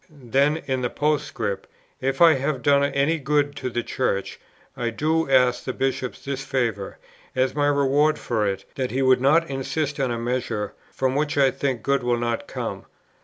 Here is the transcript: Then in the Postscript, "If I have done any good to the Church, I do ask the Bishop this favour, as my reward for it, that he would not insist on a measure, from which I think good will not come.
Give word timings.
Then 0.09 0.57
in 0.65 0.81
the 0.81 0.89
Postscript, 0.89 1.67
"If 1.99 2.23
I 2.23 2.33
have 2.33 2.63
done 2.63 2.83
any 2.83 3.19
good 3.19 3.55
to 3.57 3.69
the 3.69 3.83
Church, 3.83 4.39
I 4.75 4.89
do 4.89 5.29
ask 5.29 5.63
the 5.63 5.73
Bishop 5.73 6.15
this 6.15 6.43
favour, 6.43 6.97
as 7.35 7.53
my 7.53 7.67
reward 7.67 8.17
for 8.17 8.47
it, 8.47 8.65
that 8.73 8.89
he 8.89 9.03
would 9.03 9.21
not 9.21 9.47
insist 9.47 9.99
on 9.99 10.09
a 10.09 10.17
measure, 10.17 10.73
from 10.91 11.13
which 11.13 11.37
I 11.37 11.51
think 11.51 11.83
good 11.83 12.01
will 12.01 12.17
not 12.17 12.47
come. 12.47 12.85